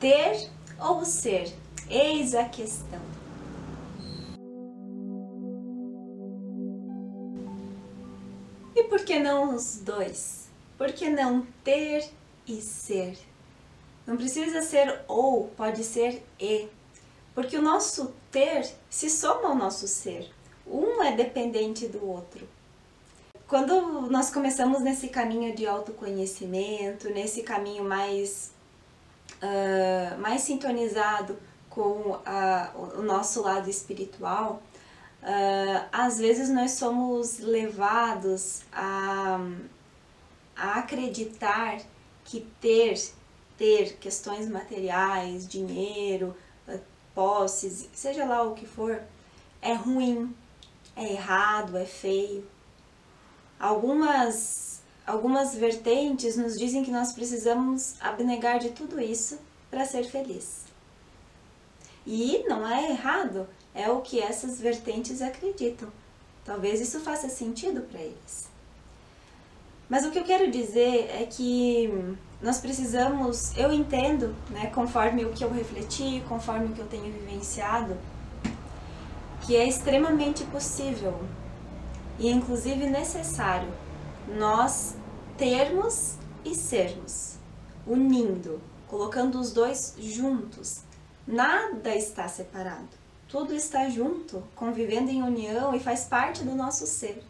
[0.00, 1.52] ter ou ser?
[1.88, 3.00] Eis a questão.
[8.74, 10.48] E por que não os dois?
[10.76, 12.10] Por que não ter
[12.46, 13.16] e ser?
[14.06, 16.68] Não precisa ser ou, pode ser e.
[17.34, 20.30] Porque o nosso ter se soma ao nosso ser.
[20.66, 22.46] Um é dependente do outro.
[23.46, 28.50] Quando nós começamos nesse caminho de autoconhecimento, nesse caminho mais,
[29.42, 31.38] uh, mais sintonizado
[31.70, 34.62] com a, o nosso lado espiritual,
[35.22, 39.38] uh, às vezes nós somos levados a,
[40.56, 41.78] a acreditar
[42.24, 42.98] que ter,
[43.56, 46.34] ter questões materiais, dinheiro,
[47.16, 49.00] posses, seja lá o que for,
[49.62, 50.36] é ruim,
[50.94, 52.46] é errado, é feio.
[53.58, 54.75] Algumas,
[55.06, 59.38] algumas vertentes nos dizem que nós precisamos abnegar de tudo isso
[59.70, 60.64] para ser feliz.
[62.04, 65.88] E não é errado, é o que essas vertentes acreditam.
[66.44, 68.48] Talvez isso faça sentido para eles.
[69.88, 75.32] Mas o que eu quero dizer é que nós precisamos, eu entendo, né, conforme o
[75.32, 77.96] que eu refleti, conforme o que eu tenho vivenciado,
[79.42, 81.20] que é extremamente possível
[82.18, 83.68] e inclusive necessário
[84.28, 84.94] nós
[85.36, 87.36] termos e sermos,
[87.86, 90.82] unindo, colocando os dois juntos.
[91.26, 92.88] Nada está separado.
[93.28, 97.22] Tudo está junto, convivendo em união e faz parte do nosso ser.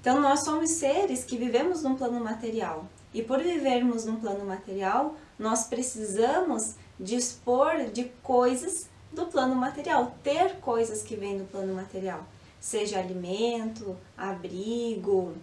[0.00, 2.86] Então nós somos seres que vivemos num plano material.
[3.12, 10.56] E por vivermos num plano material, nós precisamos dispor de coisas do plano material, ter
[10.56, 12.26] coisas que vêm do plano material
[12.60, 15.34] seja alimento, abrigo,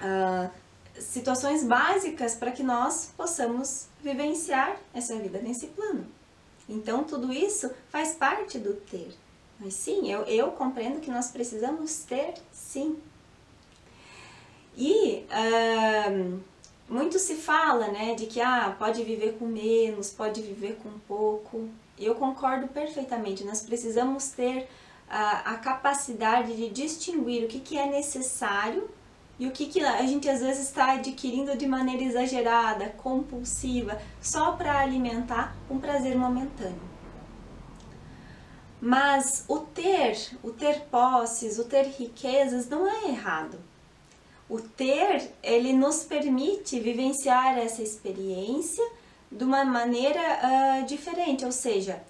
[0.00, 0.50] uh,
[1.00, 6.06] situações básicas para que nós possamos vivenciar essa vida nesse plano.
[6.68, 9.12] Então, tudo isso faz parte do ter.
[9.58, 12.96] Mas sim, eu, eu compreendo que nós precisamos ter, sim.
[14.76, 16.40] E uh,
[16.88, 21.68] muito se fala, né, de que ah, pode viver com menos, pode viver com pouco.
[21.98, 23.44] Eu concordo perfeitamente.
[23.44, 24.68] Nós precisamos ter
[25.08, 28.88] a, a capacidade de distinguir o que, que é necessário
[29.40, 34.52] e o que, que a gente às vezes está adquirindo de maneira exagerada, compulsiva, só
[34.52, 36.90] para alimentar um prazer momentâneo.
[38.80, 43.58] Mas o ter, o ter posses, o ter riquezas não é errado.
[44.48, 48.86] O ter, ele nos permite vivenciar essa experiência
[49.32, 52.02] de uma maneira uh, diferente, ou seja,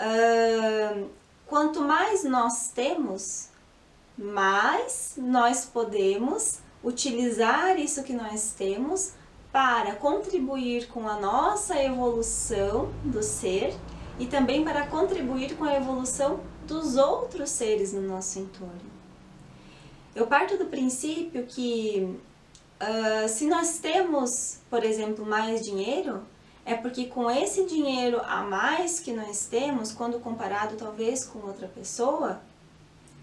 [0.00, 1.08] uh,
[1.46, 3.48] Quanto mais nós temos,
[4.16, 9.12] mais nós podemos utilizar isso que nós temos
[9.52, 13.74] para contribuir com a nossa evolução do ser
[14.18, 18.96] e também para contribuir com a evolução dos outros seres no nosso entorno.
[20.14, 22.18] Eu parto do princípio que
[22.80, 26.22] uh, se nós temos, por exemplo, mais dinheiro,
[26.64, 31.68] é porque com esse dinheiro a mais que nós temos, quando comparado talvez com outra
[31.68, 32.40] pessoa,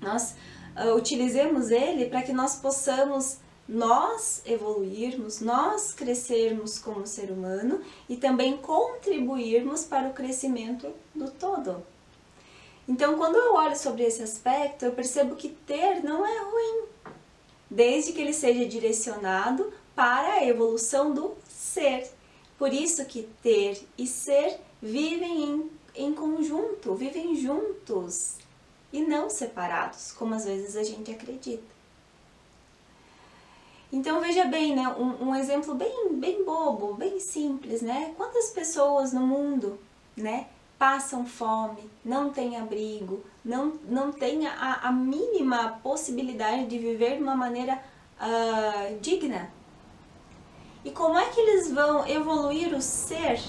[0.01, 0.35] nós
[0.75, 8.17] uh, utilizemos ele para que nós possamos nós evoluirmos, nós crescermos como ser humano e
[8.17, 11.83] também contribuirmos para o crescimento do todo.
[12.87, 16.83] Então, quando eu olho sobre esse aspecto, eu percebo que ter não é ruim,
[17.69, 22.09] desde que ele seja direcionado para a evolução do ser.
[22.57, 28.42] Por isso que ter e ser vivem em, em conjunto, vivem juntos
[28.93, 31.73] e não separados, como às vezes a gente acredita.
[33.91, 38.13] Então veja bem, né, um, um, exemplo bem, bem bobo, bem simples, né?
[38.15, 39.77] Quantas pessoas no mundo,
[40.15, 40.47] né,
[40.79, 47.23] passam fome, não têm abrigo, não, não têm a, a mínima possibilidade de viver de
[47.23, 47.83] uma maneira
[48.19, 49.51] uh, digna,
[50.85, 53.39] e como é que eles vão evoluir o ser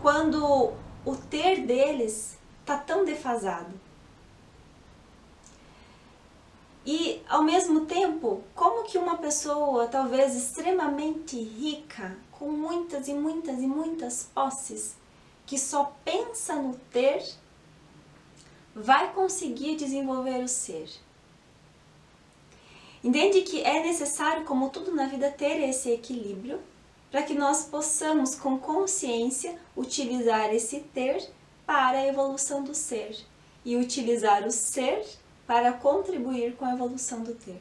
[0.00, 0.72] quando
[1.04, 3.78] o ter deles está tão defasado?
[6.86, 13.60] E ao mesmo tempo, como que uma pessoa talvez extremamente rica, com muitas e muitas
[13.60, 14.96] e muitas posses,
[15.46, 17.24] que só pensa no ter,
[18.74, 20.90] vai conseguir desenvolver o ser?
[23.02, 26.60] Entende que é necessário, como tudo na vida, ter esse equilíbrio
[27.12, 31.30] para que nós possamos, com consciência, utilizar esse ter
[31.64, 33.16] para a evolução do ser
[33.64, 35.06] e utilizar o ser
[35.50, 37.60] para contribuir com a evolução do ter.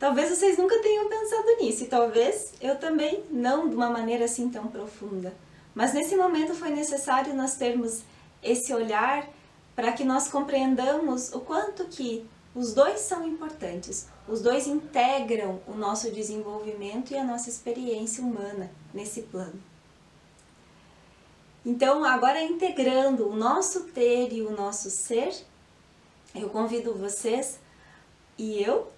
[0.00, 4.48] Talvez vocês nunca tenham pensado nisso e talvez eu também não de uma maneira assim
[4.48, 5.32] tão profunda.
[5.72, 8.02] Mas nesse momento foi necessário nós termos
[8.42, 9.28] esse olhar
[9.76, 14.08] para que nós compreendamos o quanto que os dois são importantes.
[14.26, 19.62] Os dois integram o nosso desenvolvimento e a nossa experiência humana nesse plano.
[21.64, 25.34] Então, agora integrando o nosso ter e o nosso ser,
[26.34, 27.58] eu convido vocês
[28.36, 28.88] e eu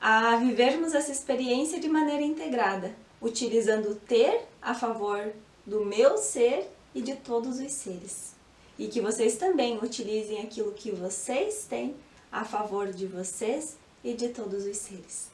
[0.00, 5.32] a vivermos essa experiência de maneira integrada, utilizando o ter a favor
[5.66, 8.34] do meu ser e de todos os seres.
[8.78, 11.94] E que vocês também utilizem aquilo que vocês têm
[12.30, 15.30] a favor de vocês e de todos os seres.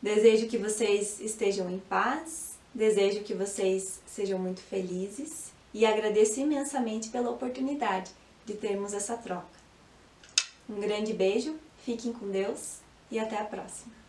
[0.00, 7.08] Desejo que vocês estejam em paz, desejo que vocês sejam muito felizes e agradeço imensamente
[7.08, 8.10] pela oportunidade
[8.44, 9.56] de termos essa troca.
[10.68, 12.80] Um grande beijo, fiquem com Deus
[13.10, 14.05] e até a próxima!